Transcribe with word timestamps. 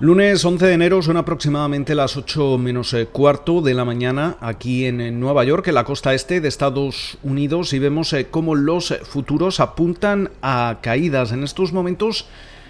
Lunes 0.00 0.44
11 0.44 0.64
de 0.64 0.74
enero 0.74 1.02
son 1.02 1.16
aproximadamente 1.16 1.96
las 1.96 2.16
8 2.16 2.56
menos 2.56 2.94
eh, 2.94 3.06
cuarto 3.06 3.62
de 3.62 3.74
la 3.74 3.84
mañana 3.84 4.36
aquí 4.40 4.84
en 4.84 5.18
Nueva 5.18 5.42
York, 5.42 5.66
en 5.66 5.74
la 5.74 5.82
costa 5.82 6.14
este 6.14 6.40
de 6.40 6.46
Estados 6.46 7.18
Unidos, 7.24 7.72
y 7.72 7.80
vemos 7.80 8.12
eh, 8.12 8.28
cómo 8.30 8.54
los 8.54 8.94
futuros 9.02 9.58
apuntan 9.58 10.30
a 10.40 10.78
caídas. 10.82 11.32
En 11.32 11.42
estos 11.42 11.72
momentos 11.72 12.26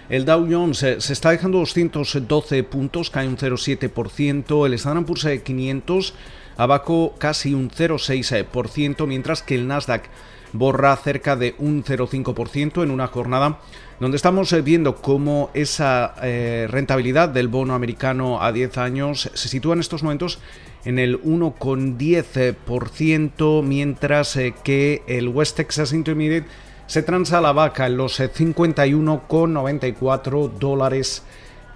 el 0.09 0.25
Dow 0.25 0.47
Jones 0.49 0.81
eh, 0.81 1.01
se 1.01 1.13
está 1.13 1.29
dejando 1.29 1.59
212 1.59 2.63
puntos, 2.63 3.11
cae 3.11 3.27
un 3.27 3.37
0,7%, 3.37 4.65
el 4.65 4.73
Standard 4.73 5.05
Poor's 5.05 5.27
500 5.43 6.15
abajo 6.57 7.13
casi 7.19 7.53
un 7.53 7.69
0,6%, 7.69 9.05
mientras 9.05 9.43
que 9.43 9.53
el 9.53 9.67
Nasdaq 9.67 10.09
borra 10.53 10.95
cerca 10.95 11.35
de 11.35 11.55
un 11.57 11.83
0,5% 11.83 12.83
en 12.83 12.91
una 12.91 13.07
jornada 13.07 13.59
donde 13.99 14.15
estamos 14.15 14.53
eh, 14.53 14.61
viendo 14.61 14.95
cómo 14.95 15.49
esa 15.53 16.15
eh, 16.21 16.67
rentabilidad 16.69 17.27
del 17.29 17.49
bono 17.49 17.75
americano 17.75 18.41
a 18.41 18.51
10 18.51 18.77
años 18.77 19.31
se 19.33 19.49
sitúa 19.49 19.73
en 19.73 19.79
estos 19.81 20.03
momentos 20.03 20.39
en 20.85 20.99
el 20.99 21.21
1,10%, 21.21 23.63
mientras 23.63 24.37
eh, 24.37 24.53
que 24.63 25.03
el 25.07 25.27
West 25.27 25.57
Texas 25.57 25.91
Intermediate 25.91 26.47
se 26.87 27.03
transa 27.03 27.41
la 27.41 27.51
vaca 27.51 27.87
en 27.87 27.97
los 27.97 28.17
51,94 28.19 30.51
dólares 30.57 31.23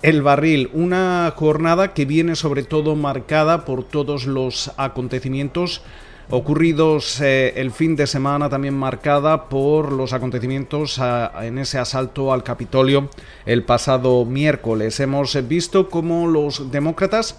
el 0.02 0.22
barril. 0.22 0.70
Una 0.74 1.34
jornada 1.36 1.94
que 1.94 2.06
viene 2.06 2.36
sobre 2.36 2.64
todo 2.64 2.96
marcada 2.96 3.66
por 3.66 3.84
todos 3.84 4.26
los 4.26 4.72
acontecimientos 4.78 5.82
ocurridos 6.30 7.20
eh, 7.22 7.54
el 7.58 7.72
fin 7.72 7.96
de 7.96 8.08
semana 8.08 8.50
también 8.50 8.74
marcada 8.74 9.50
por 9.50 9.92
los 9.92 10.14
acontecimientos 10.14 11.00
en 11.42 11.58
ese 11.58 11.80
asalto 11.80 12.34
al 12.34 12.44
Capitolio 12.44 13.10
el 13.46 13.64
pasado 13.64 14.26
miércoles. 14.26 15.00
Hemos 15.00 15.48
visto 15.48 15.90
cómo 15.90 16.28
los 16.28 16.72
demócratas 16.72 17.38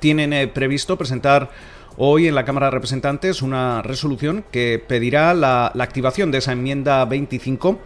tienen 0.00 0.32
eh, 0.32 0.48
previsto 0.48 0.98
presentar 0.98 1.50
hoy 1.96 2.28
en 2.28 2.34
la 2.34 2.44
Cámara 2.44 2.66
de 2.66 2.72
Representantes 2.72 3.42
una 3.42 3.82
resolución 3.82 4.44
que 4.50 4.82
pedirá 4.86 5.32
la, 5.32 5.70
la 5.74 5.84
activación 5.84 6.30
de 6.30 6.38
esa 6.38 6.52
enmienda 6.52 7.04
25 7.04 7.78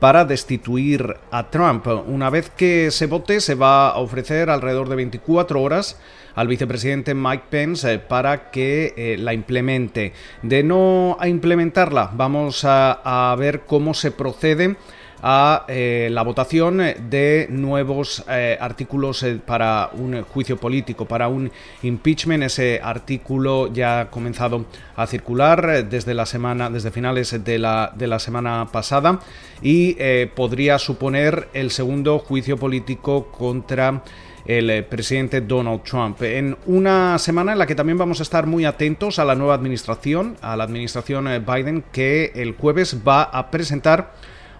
para 0.00 0.24
destituir 0.24 1.16
a 1.30 1.50
Trump. 1.50 1.86
Una 2.06 2.30
vez 2.30 2.50
que 2.50 2.90
se 2.90 3.06
vote, 3.06 3.40
se 3.40 3.54
va 3.54 3.90
a 3.90 3.98
ofrecer 3.98 4.48
alrededor 4.48 4.88
de 4.88 4.96
24 4.96 5.62
horas 5.62 5.98
al 6.34 6.48
vicepresidente 6.48 7.14
Mike 7.14 7.44
Pence 7.50 7.92
eh, 7.92 7.98
para 7.98 8.50
que 8.50 8.94
eh, 8.96 9.16
la 9.18 9.34
implemente. 9.34 10.12
De 10.42 10.62
no 10.62 11.16
implementarla, 11.24 12.10
vamos 12.14 12.64
a, 12.64 13.34
ver 13.38 13.60
cómo 13.60 13.94
se 13.94 14.10
procede 14.10 14.76
a 15.22 15.66
eh, 15.68 16.08
la 16.10 16.22
votación 16.22 16.78
de 16.78 17.46
nuevos 17.50 18.24
artículos 18.58 19.24
para 19.44 19.90
un 19.92 20.22
juicio 20.22 20.56
político, 20.56 21.04
para 21.04 21.28
un 21.28 21.50
impeachment. 21.82 22.42
Ese 22.44 22.80
artículo 22.82 23.70
ya 23.72 24.00
ha 24.00 24.10
comenzado 24.10 24.64
a 24.96 25.06
circular 25.06 25.86
desde 25.88 26.14
la 26.14 26.24
semana, 26.24 26.70
desde 26.70 26.90
finales 26.90 27.44
de 27.44 27.58
la, 27.58 27.92
de 27.94 28.06
la 28.06 28.18
semana 28.18 28.68
pasada 28.72 29.20
y 29.62 29.94
podría 30.34 30.78
suponer 30.78 31.48
el 31.52 31.70
segundo 31.70 32.18
juicio 32.18 32.56
político 32.56 33.30
contra 33.30 34.02
el 34.46 34.70
eh, 34.70 34.82
presidente 34.82 35.40
Donald 35.40 35.82
Trump. 35.82 36.22
En 36.22 36.56
una 36.66 37.18
semana 37.18 37.52
en 37.52 37.58
la 37.58 37.66
que 37.66 37.74
también 37.74 37.98
vamos 37.98 38.20
a 38.20 38.22
estar 38.22 38.46
muy 38.46 38.64
atentos 38.64 39.18
a 39.18 39.24
la 39.24 39.34
nueva 39.34 39.54
administración, 39.54 40.36
a 40.40 40.56
la 40.56 40.64
administración 40.64 41.28
eh, 41.28 41.40
Biden, 41.40 41.84
que 41.92 42.32
el 42.34 42.56
jueves 42.56 42.98
va 43.06 43.22
a 43.22 43.50
presentar 43.50 44.12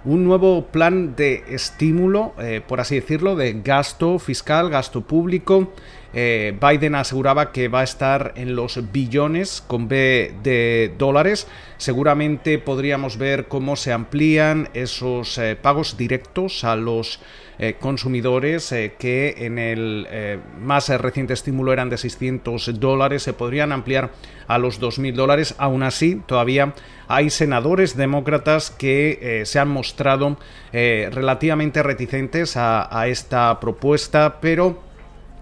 un 0.02 0.24
nuevo 0.24 0.66
plan 0.66 1.14
de 1.14 1.44
estímulo, 1.48 2.32
eh, 2.38 2.62
por 2.66 2.80
así 2.80 2.94
decirlo, 2.94 3.36
de 3.36 3.60
gasto 3.62 4.18
fiscal, 4.18 4.70
gasto 4.70 5.02
público. 5.02 5.72
Biden 6.12 6.96
aseguraba 6.96 7.52
que 7.52 7.68
va 7.68 7.82
a 7.82 7.84
estar 7.84 8.32
en 8.34 8.56
los 8.56 8.90
billones 8.90 9.62
con 9.64 9.86
B 9.86 10.34
de 10.42 10.92
dólares. 10.98 11.46
Seguramente 11.76 12.58
podríamos 12.58 13.16
ver 13.16 13.46
cómo 13.46 13.76
se 13.76 13.92
amplían 13.92 14.70
esos 14.74 15.40
pagos 15.62 15.96
directos 15.96 16.64
a 16.64 16.74
los 16.74 17.20
eh, 17.62 17.76
consumidores 17.78 18.72
eh, 18.72 18.94
que 18.98 19.34
en 19.44 19.58
el 19.58 20.06
eh, 20.10 20.38
más 20.62 20.88
reciente 20.88 21.34
estímulo 21.34 21.74
eran 21.74 21.90
de 21.90 21.98
600 21.98 22.80
dólares, 22.80 23.22
se 23.22 23.34
podrían 23.34 23.70
ampliar 23.70 24.12
a 24.48 24.56
los 24.56 24.80
2.000 24.80 25.14
dólares. 25.14 25.54
Aún 25.58 25.82
así, 25.82 26.22
todavía 26.24 26.72
hay 27.06 27.28
senadores 27.28 27.98
demócratas 27.98 28.70
que 28.70 29.42
se 29.44 29.58
han 29.58 29.68
mostrado 29.68 30.38
relativamente 30.72 31.82
reticentes 31.82 32.56
a 32.56 33.04
esta 33.08 33.60
propuesta, 33.60 34.40
pero 34.40 34.89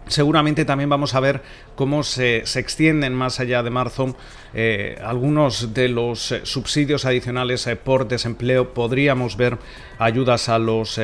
Seguramente 0.09 0.65
también 0.65 0.89
vamos 0.89 1.15
a 1.15 1.21
ver 1.21 1.43
cómo 1.75 2.03
se, 2.03 2.39
extienden 2.39 3.15
más 3.15 3.41
allá 3.41 3.63
de 3.63 3.71
marzo 3.71 4.17
eh, 4.55 4.99
algunos 5.05 5.75
de 5.75 5.89
los 5.89 6.33
eh, 6.33 6.41
subsidios 6.45 7.05
adicionales 7.05 7.67
eh, 7.67 7.77
por 7.77 8.09
desempleo. 8.09 8.73
Podríamos 8.73 9.37
ver 9.37 9.59
ayudas 9.99 10.49
a 10.49 10.59
los 10.59 10.99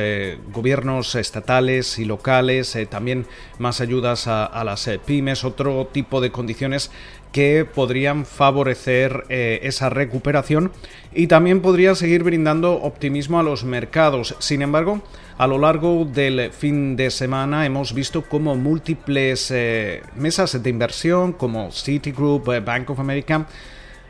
gobiernos 0.51 1.15
estatales 1.15 1.99
y 1.99 2.05
locales, 2.05 2.77
también 2.89 3.27
más 3.59 3.81
ayudas 3.81 4.27
a, 4.27 4.63
las 4.63 4.89
pymes, 5.05 5.43
otro 5.43 5.87
tipo 5.91 6.21
de 6.21 6.31
condiciones 6.31 6.91
que 7.31 7.65
podrían 7.65 8.25
favorecer 8.25 9.25
esa 9.27 9.89
recuperación 9.89 10.71
y 11.13 11.27
también 11.27 11.59
podría 11.59 11.93
seguir 11.93 12.23
brindando 12.23 12.75
optimismo 12.81 13.37
a 13.37 13.43
los 13.43 13.65
mercados. 13.65 14.35
Sin 14.39 14.61
embargo, 14.61 15.01
a 15.37 15.47
lo 15.47 15.57
largo 15.57 16.05
del 16.05 16.51
fin 16.51 16.95
de 16.95 17.11
semana 17.11 17.65
hemos 17.65 17.93
visto 17.93 18.23
cómo 18.23 18.55
múltiples 18.55 19.51
eh, 19.51 20.01
mesas 20.15 20.61
de 20.61 20.69
inversión 20.69 21.33
como 21.33 21.71
Citigroup, 21.71 22.49
eh, 22.49 22.61
Bank 22.61 22.89
of 22.91 22.99
America, 22.99 23.45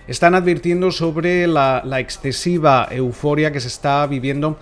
están 0.07 0.35
advirtiendo 0.35 0.91
sobre 0.91 1.47
la, 1.47 1.81
excesiva 1.99 2.87
euforia 2.91 3.51
que 3.51 3.59
se 3.59 3.69
está 3.69 4.05
viviendo 4.05 4.59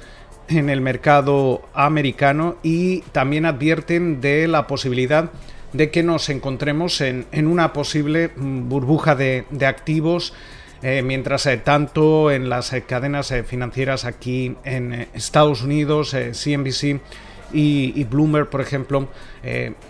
en 0.47 0.69
el 0.69 0.79
mercado 0.79 1.63
americano 1.73 2.55
y 2.63 3.01
también 3.11 3.45
advierten 3.45 4.21
de 4.21 4.47
la 4.47 4.65
posibilidad 4.65 5.31
de 5.73 5.91
que 5.91 6.03
nos 6.03 6.29
encontremos 6.29 7.01
en, 7.01 7.25
una 7.47 7.73
posible 7.73 8.31
mm, 8.35 8.69
burbuja 8.69 9.15
de 9.15 9.65
activos 9.65 10.33
eh, 10.83 11.01
mientras 11.01 11.45
eh, 11.45 11.55
tanto 11.55 12.29
en 12.29 12.49
las 12.49 12.73
eh, 12.73 12.81
cadenas 12.81 13.33
financieras 13.47 14.03
aquí 14.03 14.57
en 14.65 15.07
Estados 15.13 15.63
Unidos, 15.63 16.11
CNBC 16.11 16.99
y, 17.53 18.03
Bloomberg, 18.03 18.49
por 18.49 18.59
ejemplo, 18.59 19.07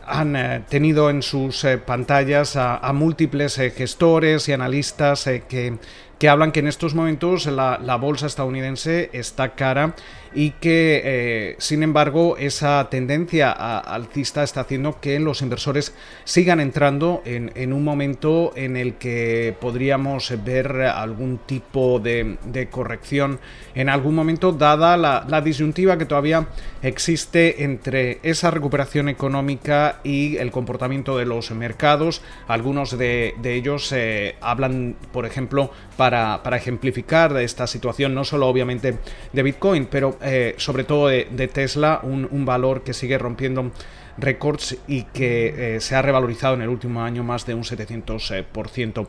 han 0.06 0.66
tenido 0.68 1.10
en 1.10 1.22
sus 1.24 1.66
pantallas 1.86 2.58
a, 2.58 2.92
múltiples 2.94 3.56
gestores 3.56 4.50
y 4.50 4.52
analistas 4.52 5.30
que, 5.48 5.78
que, 6.24 6.30
hablan 6.30 6.54
que 6.54 6.62
en 6.62 6.68
estos 6.68 6.96
momentos 6.96 7.48
la, 7.48 7.78
la 7.84 7.98
bolsa 7.98 8.28
estadounidense 8.28 9.10
está 9.12 9.56
cara 9.56 9.94
y 10.36 10.52
que, 10.52 11.02
eh, 11.04 11.56
sin 11.60 11.84
embargo, 11.84 12.38
esa 12.38 12.88
tendencia 12.90 13.52
alcista 13.52 14.44
está 14.44 14.62
haciendo 14.62 15.00
que 15.00 15.20
los 15.20 15.42
inversores 15.42 15.94
sigan 16.24 16.60
entrando 16.60 17.22
en, 17.26 17.74
un 17.74 17.84
momento 17.84 18.52
en 18.56 18.76
el 18.78 18.96
que 18.96 19.56
podríamos 19.60 20.34
ver 20.44 20.82
algún 20.82 21.40
tipo 21.40 22.00
de, 22.00 22.38
corrección 22.72 23.40
en 23.76 23.90
algún 23.90 24.16
momento, 24.16 24.52
dada 24.52 24.98
la, 24.98 25.42
disyuntiva 25.42 25.98
que 25.98 26.06
todavía 26.06 26.48
existe 26.82 27.64
entre 27.64 28.20
esa 28.24 28.50
recuperación 28.50 29.10
económica 29.10 30.00
y 30.04 30.38
el 30.38 30.52
comportamiento 30.52 31.18
de 31.18 31.26
los 31.26 31.52
mercados. 31.52 32.22
Algunos 32.48 32.98
de, 32.98 33.36
ellos 33.44 33.92
eh, 33.92 34.36
hablan, 34.42 34.96
por 35.12 35.26
ejemplo, 35.26 35.72
para, 35.98 36.13
para 36.44 36.58
ejemplificar 36.58 37.36
esta 37.38 37.68
situación, 37.68 38.14
no 38.14 38.24
solo 38.24 38.48
obviamente 38.48 38.98
de 39.32 39.44
Bitcoin, 39.44 39.88
pero 39.88 40.18
eh, 40.22 40.56
sobre 40.58 40.84
todo 40.84 41.08
de, 41.08 41.50
Tesla, 41.52 42.00
un, 42.04 42.46
valor 42.46 42.84
que 42.84 42.94
sigue 42.94 43.18
rompiendo 43.18 43.72
récords 44.18 44.78
y 44.88 45.04
que 45.04 45.76
eh, 45.76 45.80
se 45.82 45.96
ha 45.96 46.02
revalorizado 46.02 46.56
en 46.56 46.62
el 46.62 46.70
último 46.70 47.02
año 47.02 47.24
más 47.24 47.46
de 47.46 47.56
un 47.56 47.64
700%. 47.64 49.08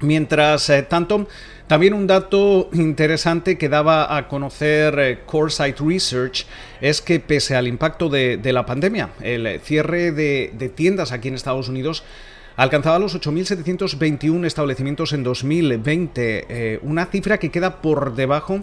Mientras 0.00 0.68
eh, 0.70 0.82
tanto, 0.82 1.28
también 1.68 1.94
un 1.94 2.06
dato 2.06 2.68
interesante 2.72 3.56
que 3.56 3.68
daba 3.68 4.16
a 4.16 4.26
conocer 4.26 5.20
Coresight 5.26 5.78
Research 5.80 6.46
es 6.80 7.00
que 7.00 7.20
pese 7.20 7.54
al 7.54 7.68
impacto 7.68 8.08
de, 8.08 8.40
la 8.44 8.66
pandemia, 8.66 9.10
el 9.20 9.60
cierre 9.60 10.10
de, 10.10 10.72
tiendas 10.74 11.12
aquí 11.12 11.28
en 11.28 11.34
Estados 11.34 11.68
Unidos 11.68 12.02
alcanzaba 12.62 13.00
los 13.00 13.20
8.721 13.20 14.46
establecimientos 14.46 15.12
en 15.12 15.24
2020, 15.24 16.78
una 16.82 17.06
cifra 17.06 17.38
que 17.38 17.50
queda 17.50 17.82
por 17.82 18.14
debajo 18.14 18.62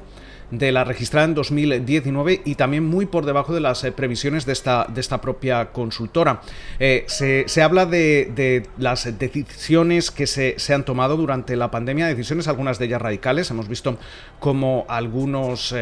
de 0.51 0.71
la 0.71 0.83
registrada 0.83 1.25
en 1.25 1.35
2019 1.35 2.41
y 2.45 2.55
también 2.55 2.85
muy 2.85 3.05
por 3.05 3.25
debajo 3.25 3.53
de 3.53 3.59
las 3.59 3.83
previsiones 3.95 4.45
de 4.45 4.53
esta, 4.53 4.87
de 4.89 5.01
esta 5.01 5.21
propia 5.21 5.71
consultora. 5.71 6.41
se, 6.79 7.43
se, 7.47 7.61
habla 7.61 7.85
de, 7.85 8.31
de, 8.35 8.67
las 8.77 9.19
decisiones 9.19 10.11
que 10.11 10.27
se, 10.27 10.55
se, 10.57 10.73
han 10.73 10.85
tomado 10.85 11.17
durante 11.17 11.55
la 11.55 11.71
pandemia, 11.71 12.07
decisiones 12.07 12.47
algunas 12.47 12.79
de 12.79 12.85
ellas 12.85 13.01
radicales. 13.01 13.51
Hemos 13.51 13.67
visto 13.67 13.97
como 14.39 14.85
algunos 14.89 15.75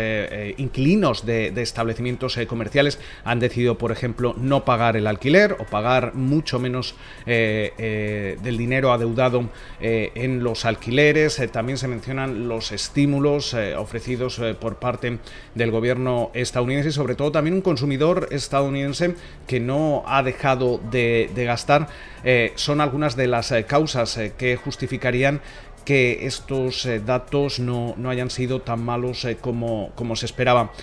inquilinos 0.57 1.25
de, 1.25 1.51
de 1.51 1.61
establecimientos 1.61 2.37
comerciales 2.47 2.99
han 3.23 3.39
decidido, 3.39 3.77
por 3.77 3.91
ejemplo, 3.91 4.35
no 4.37 4.65
pagar 4.65 4.97
el 4.97 5.07
alquiler 5.07 5.55
o 5.59 5.65
pagar 5.65 6.13
mucho 6.13 6.59
menos 6.59 6.95
del 7.25 8.57
dinero 8.57 8.91
adeudado 8.91 9.49
en 9.79 10.43
los 10.43 10.65
alquileres. 10.65 11.41
también 11.51 11.77
se 11.77 11.87
mencionan 11.87 12.47
los 12.47 12.71
estímulos 12.71 13.55
ofrecidos 13.77 14.41
por 14.59 14.77
parte 14.77 15.19
del 15.55 15.71
gobierno 15.71 16.31
estadounidense 16.33 16.89
y 16.89 16.91
sobre 16.91 17.15
todo 17.15 17.31
también 17.31 17.55
un 17.55 17.61
consumidor 17.61 18.27
estadounidense 18.31 19.15
que 19.47 19.59
no 19.59 20.03
ha 20.05 20.23
dejado 20.23 20.79
de, 20.91 21.29
gastar. 21.35 21.87
Eh, 22.23 22.51
son 22.55 22.81
algunas 22.81 23.15
de 23.15 23.27
las 23.27 23.51
eh, 23.51 23.65
causas 23.65 24.17
eh, 24.17 24.33
que 24.37 24.55
justificarían 24.55 25.41
que 25.85 26.25
estos 26.27 26.85
datos 27.05 27.61
no, 27.61 27.93
no, 27.95 28.09
hayan 28.09 28.29
sido 28.29 28.59
tan 28.61 28.83
malos 28.83 29.25
como, 29.39 29.91
como, 29.95 30.17
se 30.17 30.25
esperaba. 30.25 30.73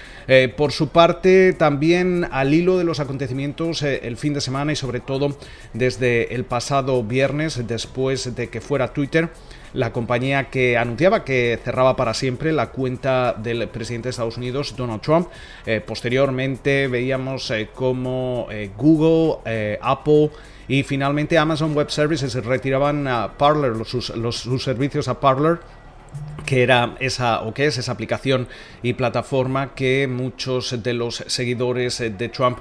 por 0.57 0.73
su 0.73 0.89
parte, 0.89 1.53
también 1.53 2.27
al 2.31 2.55
hilo 2.55 2.79
de 2.79 2.85
los 2.85 3.01
acontecimientos 3.01 3.83
el 3.83 4.17
fin 4.17 4.33
de 4.33 4.41
semana 4.41 4.73
y 4.73 4.77
sobre 4.77 5.01
todo 5.01 5.37
desde 5.75 6.35
el 6.35 6.47
pasado 6.47 7.05
viernes, 7.05 7.67
después 7.67 8.35
de 8.35 8.49
que 8.49 8.63
fuera 8.63 8.95
Twitter, 8.95 9.29
la 9.75 9.93
compañía 9.93 10.51
que 10.51 10.79
anunciaba 10.79 11.25
que 11.25 11.59
cerraba 11.63 11.97
para 11.97 12.15
siempre 12.15 12.53
la 12.53 12.71
cuenta 12.71 13.35
del 13.35 13.69
presidente 13.69 14.07
de 14.07 14.11
Estados 14.11 14.39
Unidos, 14.39 14.75
Donald 14.77 15.03
Trump. 15.03 15.29
Eh, 15.67 15.83
posteriormente 15.85 16.89
veíamos 16.89 17.51
eh, 17.51 17.69
cómo 17.75 18.47
eh, 18.51 18.71
Google, 18.77 19.39
Apple 19.83 20.31
y 20.69 20.85
finalmente 20.85 21.37
Amazon 21.37 21.75
Web 21.75 21.91
Services 21.91 22.35
retiraban 22.45 23.07
a 23.09 23.37
Parler, 23.37 23.85
sus, 23.85 24.13
servicios 24.63 25.09
a 25.09 25.21
Parler 25.21 25.59
que 26.47 26.63
era 26.63 26.95
esa 27.01 27.43
o 27.43 27.53
que 27.53 27.67
es 27.67 27.77
esa 27.77 27.91
aplicación 27.91 28.47
y 28.83 28.93
plataforma 28.93 29.75
que 29.75 30.07
muchos 30.07 30.83
de 30.83 30.93
los 30.93 31.25
seguidores 31.27 31.99
de 31.99 32.29
Trump 32.29 32.59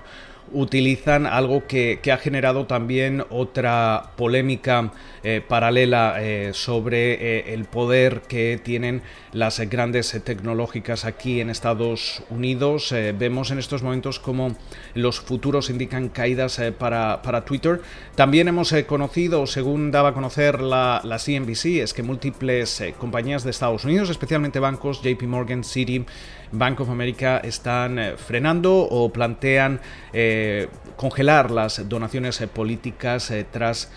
utilizan 0.52 1.26
algo 1.26 1.66
que, 1.68 2.00
ha 2.12 2.18
generado 2.18 2.66
también 2.66 3.24
otra 3.30 4.12
polémica 4.16 4.92
eh, 5.24 5.42
paralela 5.46 6.18
eh, 6.20 6.52
sobre 6.54 7.14
eh, 7.14 7.54
el 7.54 7.66
poder 7.66 8.22
que 8.22 8.60
tienen 8.62 9.02
las 9.32 9.60
grandes 9.62 10.20
tecnológicas 10.24 11.06
aquí 11.06 11.42
en 11.42 11.50
Estados 11.50 12.24
Unidos. 12.30 12.94
vemos 13.18 13.52
en 13.52 13.60
estos 13.60 13.82
momentos 13.82 14.20
como 14.20 14.56
los 14.94 15.20
futuros 15.20 15.70
indican 15.70 16.10
caídas 16.10 16.62
para, 16.78 17.22
para, 17.22 17.46
Twitter. 17.46 17.82
También 18.16 18.48
hemos 18.48 18.74
conocido, 18.86 19.48
según 19.48 19.92
daba 19.92 20.10
a 20.10 20.14
conocer 20.14 20.62
la, 20.62 21.02
la 21.04 21.18
CNBC, 21.18 21.82
es 21.82 21.94
que 21.94 22.04
múltiples 22.04 22.84
compañías 23.00 23.44
de 23.44 23.50
Estados 23.50 23.86
Unidos, 23.86 24.10
especialmente 24.10 24.60
bancos, 24.60 25.02
JP 25.02 25.24
Morgan, 25.24 25.64
Citi, 25.64 26.06
Bank 26.54 26.80
of 26.82 26.90
America 26.90 27.40
están 27.40 27.98
eh, 27.98 28.16
frenando 28.16 28.78
o 28.78 29.12
plantean 29.12 29.80
eh, 30.14 30.68
congelar 30.96 31.50
las 31.52 31.90
donaciones 31.90 32.40
eh, 32.42 32.48
políticas 32.48 33.34
tras 33.52 33.92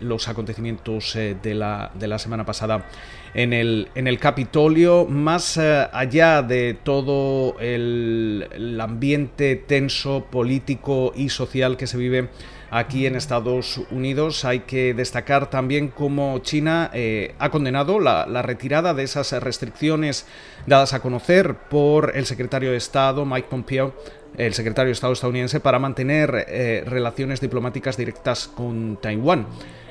los 0.00 0.26
acontecimientos 0.26 1.14
de, 1.14 1.54
la, 1.54 1.92
de 1.94 2.08
la 2.08 2.18
semana 2.18 2.44
pasada 2.44 2.86
en 3.34 3.52
el, 3.52 3.88
en 3.94 4.06
el 4.06 4.18
Capitolio, 4.18 5.06
más 5.06 5.58
allá 5.58 6.42
de 6.42 6.76
todo 6.82 7.58
el, 7.60 8.78
ambiente 8.80 9.56
tenso 9.56 10.26
político 10.30 11.12
y 11.14 11.28
social 11.28 11.76
que 11.76 11.86
se 11.86 11.98
vive 11.98 12.28
aquí 12.70 13.06
en 13.06 13.16
Estados 13.16 13.80
Unidos. 13.90 14.44
Hay 14.44 14.60
que 14.60 14.94
destacar 14.94 15.50
también 15.50 15.88
cómo 15.88 16.38
China 16.38 16.90
eh, 16.94 17.34
ha 17.38 17.50
condenado 17.50 18.00
la, 18.00 18.24
retirada 18.42 18.94
de 18.94 19.02
esas 19.02 19.32
restricciones 19.42 20.26
dadas 20.66 20.94
a 20.94 21.00
conocer 21.00 21.54
por 21.54 22.16
el 22.16 22.26
secretario 22.26 22.70
de 22.70 22.78
Estado, 22.78 23.24
Mike 23.24 23.48
Pompeo, 23.50 23.94
el 24.36 24.54
secretario 24.54 24.88
de 24.88 24.92
Estado 24.92 25.12
estadounidense, 25.12 25.60
para 25.60 25.78
mantener 25.78 26.46
eh, 26.48 26.82
relaciones 26.86 27.40
diplomáticas 27.40 27.96
directas 27.96 28.48
con 28.48 28.98
Taiwán. 29.00 29.46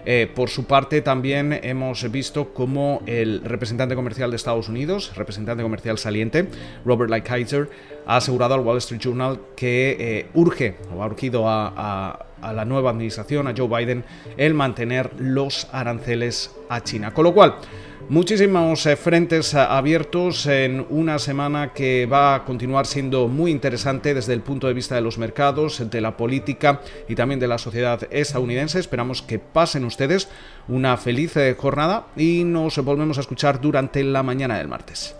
Eh, 0.06 0.32
por 0.34 0.50
su 0.50 0.66
parte, 0.66 1.02
también 1.02 1.60
hemos 1.62 2.10
visto 2.10 2.54
cómo 2.54 3.02
el 3.06 3.42
representante 3.44 3.96
comercial 3.96 4.30
de 4.30 4.38
Estados 4.38 4.70
Unidos, 4.70 5.16
representante 5.16 5.62
comercial 5.62 5.98
saliente, 5.98 6.48
Robert 6.86 7.10
Lighthizer, 7.10 7.70
ha 8.06 8.18
asegurado 8.18 8.54
al 8.56 8.62
Wall 8.62 8.78
Street 8.78 9.02
Journal 9.02 9.40
que 9.56 10.28
urge 10.34 10.78
o 10.96 11.04
ha 11.04 11.06
urgido 11.06 11.44
a 11.48 12.29
la 12.42 12.66
nueva 12.66 12.92
administración, 12.92 13.48
a 13.48 13.54
Joe 13.56 13.68
Biden, 13.68 14.04
el 14.38 14.54
mantener 14.54 15.12
los 15.20 15.68
aranceles 15.72 16.52
a 16.70 16.82
China. 16.82 17.14
Con 17.14 17.24
lo 17.26 17.34
cual, 17.34 17.56
muchísimos 18.10 18.86
eh, 18.86 18.96
frentes 18.96 19.54
eh, 19.54 19.60
abiertos 19.60 20.46
en 20.48 20.86
una 20.90 21.20
semana 21.20 21.74
que 21.74 22.06
va 22.06 22.36
a 22.36 22.46
continuar 22.46 22.86
siendo 22.86 23.28
muy 23.28 23.52
interesante 23.52 24.14
desde 24.14 24.34
el 24.34 24.42
punto 24.42 24.68
de 24.68 24.74
vista 24.74 24.96
de 24.96 25.02
los 25.02 25.18
mercados, 25.18 25.90
de 25.90 26.02
la 26.02 26.18
política 26.18 26.82
y 27.08 27.16
también 27.16 27.40
de 27.40 27.48
la 27.48 27.58
sociedad 27.58 28.08
estadounidense. 28.12 28.80
Esperamos 28.80 29.22
que 29.22 29.40
pasen 29.40 29.86
ustedes 29.86 30.30
una 30.68 30.98
feliz 30.98 31.36
eh, 31.38 31.56
jornada 31.58 32.08
y 32.16 32.44
nos 32.44 32.78
volvemos 32.84 33.18
a 33.18 33.22
escuchar 33.22 33.62
durante 33.62 34.04
la 34.04 34.24
mañana 34.24 34.58
del 34.58 34.68
martes. 34.68 35.16